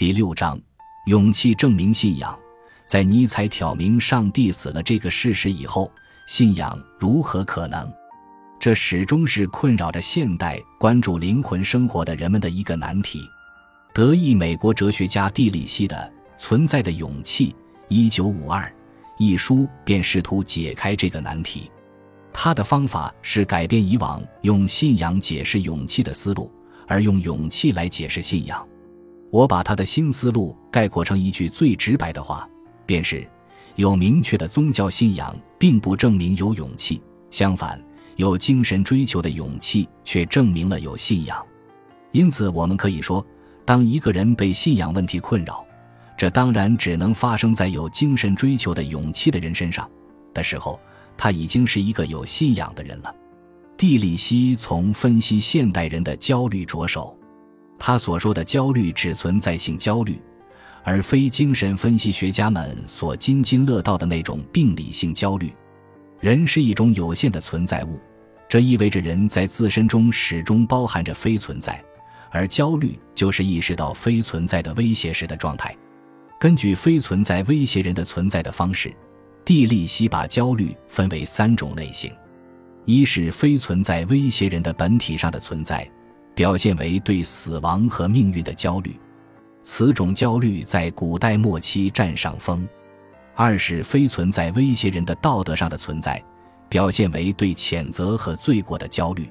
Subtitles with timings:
[0.00, 0.58] 第六章，
[1.04, 2.34] 勇气证明信仰。
[2.86, 5.92] 在尼采挑明上帝死了这个事实以后，
[6.26, 7.86] 信仰如何可能？
[8.58, 13.20] 这始终是困扰着现代关注灵魂生活的人们的一个难题。
[13.92, 16.10] 德裔美国哲学家蒂里希的
[16.42, 17.50] 《存在的勇气》
[17.88, 18.74] 一九五二
[19.18, 21.70] 一书便试图解开这个难题。
[22.32, 26.50] 他的方法是改变以往用信仰解释勇气的思路，
[26.88, 28.66] 而用勇气来解释信仰。
[29.30, 32.48] 我把他的新思路概括成一句最直白的话，
[32.84, 33.26] 便是：
[33.76, 37.00] 有明确的宗教信仰，并不证明有勇气；
[37.30, 37.80] 相反，
[38.16, 41.40] 有精神追求的勇气却证明了有信仰。
[42.10, 43.24] 因此，我们可以说，
[43.64, 45.64] 当一个人被信仰问题困扰，
[46.16, 49.88] 这当然只能发生在有精神追求的勇气的人身上
[50.34, 50.78] 的时候，
[51.16, 53.14] 他已经是一个有信仰的人了。
[53.76, 57.16] 蒂里希从分析现代人的焦虑着手。
[57.80, 60.20] 他所说的焦虑只存在性焦虑，
[60.84, 65.50] 而非精神分析学家们所津津乐道的那种病理性焦虑。
[66.20, 67.98] 人是一种有限的存在物，
[68.46, 71.82] 这意味着人在自身中始终包含着非存在，
[72.30, 75.74] 而焦虑就是意识到非存在的威胁时的状态。
[76.38, 78.94] 根据非存在威胁人的存在的方式，
[79.42, 82.12] 蒂利希把焦虑分为三种类型：
[82.84, 85.90] 一是非存在威胁人的本体上的存在。
[86.40, 88.98] 表现为对死亡和命运的焦虑，
[89.62, 92.66] 此种焦虑在古代末期占上风。
[93.34, 96.18] 二是非存在威胁人的道德上的存在，
[96.66, 99.30] 表现为对谴责和罪过的焦虑，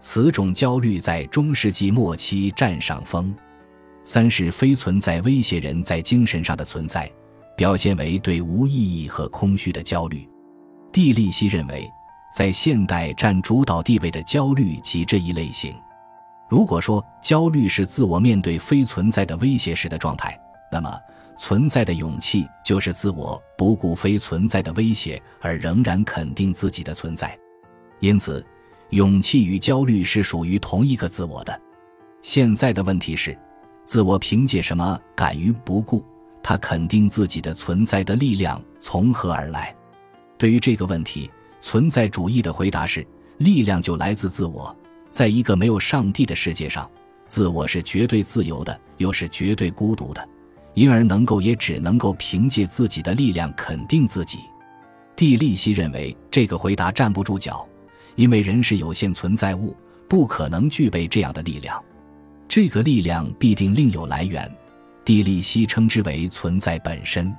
[0.00, 3.34] 此种焦虑在中世纪末期占上风。
[4.04, 7.10] 三是非存在威胁人在精神上的存在，
[7.56, 10.28] 表现为对无意义和空虚的焦虑。
[10.92, 11.90] 蒂利希认为，
[12.36, 15.74] 在现代占主导地位的焦虑及这一类型。
[16.54, 20.96] 如果说焦虑是自我面对非存在的威胁时的状态，那么
[21.36, 27.36] 存在的勇气就是自我不顾非存在的威胁而仍然肯定自己的存在。
[27.98, 28.46] 因此，
[28.90, 31.60] 勇气与焦虑是属于同一个自我的。
[32.22, 33.36] 现在的问题是，
[33.84, 36.04] 自我凭借什么敢于不顾
[36.40, 39.74] 他肯定自己的存在的力量从何而来？
[40.38, 41.28] 对于这个问题，
[41.60, 43.04] 存在主义的回答是：
[43.38, 44.72] 力量就来自自我。
[45.14, 46.90] 在一个没有上帝的世界上，
[47.28, 50.28] 自我是绝对自由的，又是绝对孤独的，
[50.74, 54.40] 因而能够也只能够凭借自己的力量肯定自己。
[55.14, 57.64] 蒂利希认为这个回答站不住脚，
[58.16, 59.76] 因为人是有限存在物，
[60.08, 61.80] 不可能具备这样的力量。
[62.48, 64.50] 这个力量必定另有来源。
[65.04, 67.32] 蒂利希称之为存在本身，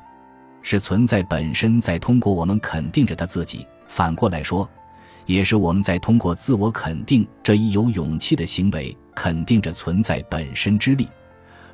[0.61, 3.67] 是存在本身在通过我们肯定着他自己。
[3.85, 4.65] 反过来说。
[5.25, 11.07] 也是我们在通过自我肯定这一有勇气的行为，肯定着存在本身之力，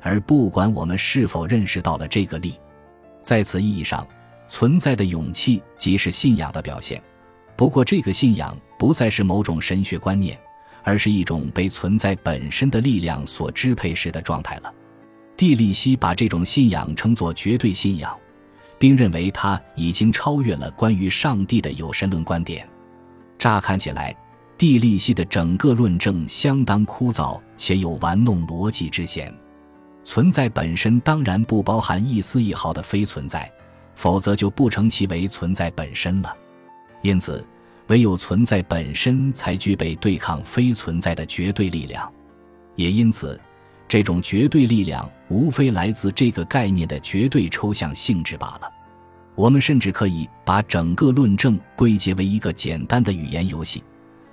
[0.00, 2.54] 而不管我们是否认识到了这个力，
[3.20, 4.06] 在此意义上，
[4.48, 7.02] 存在的勇气即是信仰的表现。
[7.54, 10.38] 不过，这个信仰不再是某种神学观念，
[10.82, 14.72] 而是一种被存在本身的力量所支配时的状态了。
[15.36, 18.18] 蒂利希把这种信仰称作绝对信仰，
[18.78, 22.66] 并认为它已经超越了关于上帝的有神论观点。
[23.42, 24.14] 乍看起来，
[24.56, 29.34] 地利系的整个论证相当枯燥，且有玩弄逻辑之嫌。
[30.04, 33.50] 存在本身当然不包含一丝一毫的非存在，
[33.96, 36.32] 否则就不成其为存在本身了。
[37.00, 37.44] 因此，
[37.88, 42.08] 唯有存在本身才具备对抗非存在的绝对力量。
[42.76, 43.40] 也因此，
[43.88, 48.72] 这种绝对力量无非来自这个概念的绝对抽象性质罢了。
[49.34, 53.82] 我们甚至可以把整个论证归结为一个简单的语言游戏：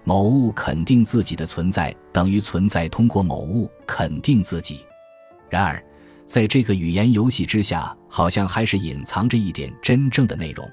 [0.04, 4.80] 某物肯定自己的存在，等于存在通过某物肯定自己。
[5.50, 5.82] 然而，
[6.26, 10.70] 在这个语言游戏之下，好像还是隐藏着一点真正的内容。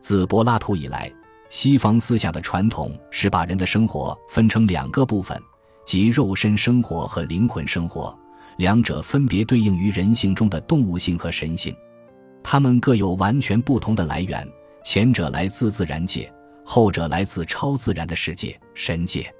[0.00, 1.10] 自柏拉图以来，
[1.48, 5.40] 西方思想的传统是把人的生活分成两个部分，
[5.86, 8.18] 即肉身生活和灵魂生活，
[8.56, 11.74] 两者分别对应于人性中的动物性和神性。
[12.42, 14.46] 它们各有完全不同的来源，
[14.84, 16.32] 前者来自自然界，
[16.64, 19.32] 后者来自超自然的世界——神界。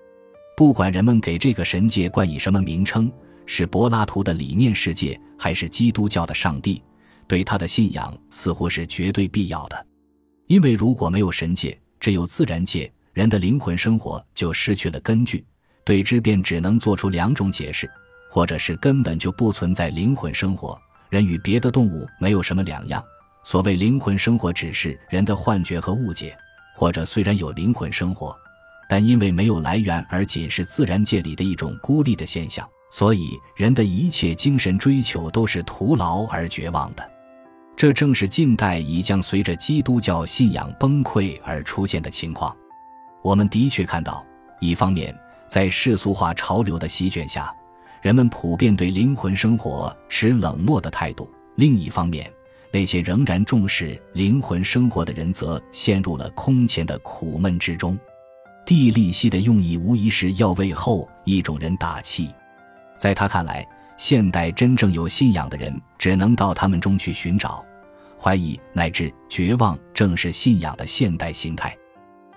[0.56, 3.10] 不管人们给这个神界冠以什么名称，
[3.46, 6.82] 是柏拉图的理念世界，还是基督教的上帝，
[7.26, 9.86] 对他的信仰似乎是绝对必要的。
[10.46, 15.44] 因为如果没有神界，只有自然界，人的灵魂生活就失去了根据，
[15.84, 17.90] 对之便只能做出两种解释：
[18.30, 20.78] 或者是根本就不存在灵魂生活。
[21.12, 23.04] 人与别的动物没有什么两样。
[23.44, 26.30] 所谓灵魂生活，只是人的幻觉和误解；
[26.74, 28.34] 或者虽然有灵魂生活，
[28.88, 37.06] 但因为没有来源而仅是自然界里的一种孤立的现象，所以人的一切精神追求都是徒劳而绝望的。
[37.76, 42.56] 这正是近代已将随着基督教信仰崩溃而出现的情况。
[43.22, 44.24] 我们的确看到，
[44.60, 45.14] 一方面，
[45.46, 47.54] 在世俗化潮流的席卷下，
[48.02, 52.28] 人们普遍对灵魂生活持冷漠的态度；另一方面，
[52.72, 57.96] 那些仍然重视灵魂生活的人则陷入了空前的苦闷之中。
[58.66, 62.28] 地利西的用意无疑是要为后一种人打气，
[62.96, 63.64] 在他看来，
[63.96, 67.64] 现代真正有信仰的人只能到他们中去寻找，
[68.20, 71.76] 怀疑乃至绝望正是信仰的现代形态。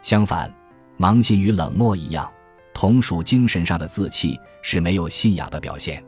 [0.04, 0.54] 相反，
[1.00, 2.32] 盲信与冷漠一样，
[2.76, 6.04] 同属精神上的自弃，是没有信仰的表现。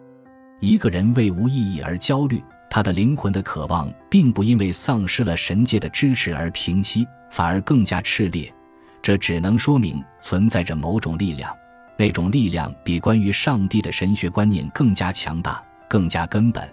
[0.60, 8.54] 一个人为无意义而焦虑，他的灵魂的渴望并不因为丧失了神界的支持而平息，反而更加炽烈。
[9.02, 11.56] 这只能说明存在着某种力量，
[11.98, 16.70] 那种力量比关于上帝的神学观念更加强大、更加根本，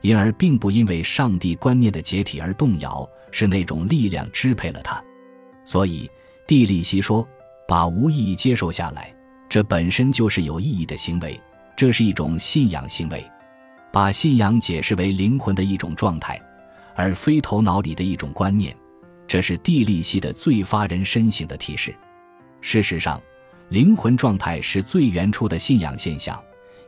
[0.00, 5.04] 因而并不因为上帝观念的解体而动摇，是那种力量支配了他。
[5.66, 6.10] 所以，
[6.46, 7.28] 蒂利西说
[7.68, 9.14] ：“把无意义接受下来，
[9.48, 11.40] 这本身就是有意义的行为，
[11.76, 13.24] 这是一种信仰行为。
[13.92, 16.40] 把信仰解释为灵魂的一种状态，
[16.96, 18.76] 而非头脑里的一种观念。”
[19.26, 21.94] 这是地利系的最发人深省的提示。
[22.60, 23.20] 事实上，
[23.70, 26.38] 灵魂状态是最原初的信仰现象，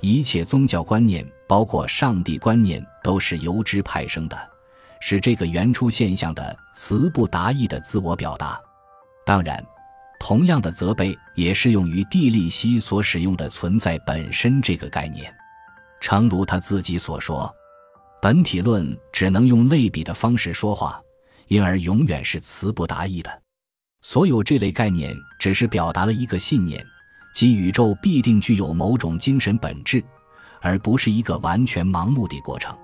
[0.01, 4.37] 一切宗教观念，包括上帝观念，都是由之派生的，
[5.01, 8.61] 是这个原初现象的词不达意的自我表达。
[9.25, 9.65] 当然，
[10.19, 15.33] 同样的责备也适用于地利西所使用的“存在本身”这个概念。
[16.01, 17.53] 诚如他自己所说，
[18.21, 21.01] 本体论只能用类比的方式说话。
[21.49, 23.43] 因而永远是词不达意的。
[24.03, 26.85] 所有这类概念只是表达了一个信念，
[27.33, 30.03] 即宇宙必定具有某种精神本质，
[30.61, 32.77] 而不是一个完全盲目的过程。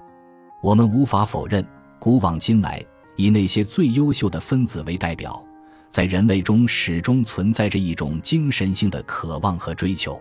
[0.63, 1.67] 我们无法否认，
[1.99, 2.81] 古往今来，
[3.17, 5.45] 以那些最优秀的分子为代表，
[5.93, 10.19] 在人类中始终存在着一种精神性的渴望和追求。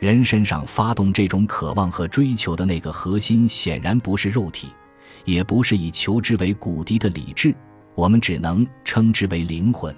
[0.00, 4.66] 人身上发动这种渴望和追求的那个核心，显然不是肉体，
[5.24, 7.54] 也不是以求之为骨笛的理智。
[7.94, 9.94] 我们只能称之为灵魂。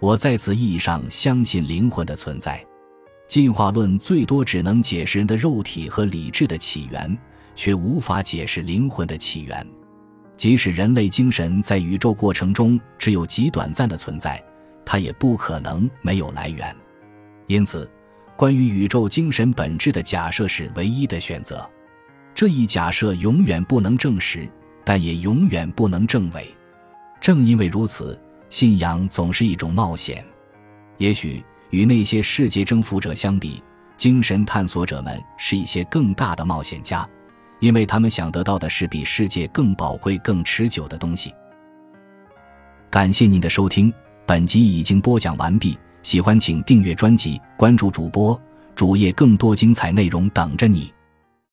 [0.00, 2.64] 我在此意义上相信灵魂的存在。
[3.28, 7.18] 进化论最多只能解释人的肉体和理智的起源，
[7.54, 9.66] 却无法解释灵魂的起源。
[10.40, 14.42] 即使人类精神在宇宙过程中只有极短暂的存在，
[14.86, 16.74] 它也不可能没有来源。
[17.46, 17.86] 因此，
[18.38, 21.68] 关于宇宙精神本质的假设是唯一的选择。
[22.34, 24.48] 这一假设永远不能证实，
[24.82, 26.46] 但也永远不能证伪。
[27.20, 30.24] 正因为如此，信仰总是一种冒险。
[30.96, 33.62] 也许与那些世界征服者相比，
[33.98, 37.06] 精神探索者们是一些更大的冒险家，
[37.60, 41.32] 因为他们想得到的是比世界更宝贵、更持久的东西。
[42.90, 43.92] 感谢您的收听，
[44.26, 45.78] 本集已经播讲完毕。
[46.02, 48.38] 喜欢请订阅专辑，关注主播
[48.74, 50.92] 主页，更多精彩内容等着你。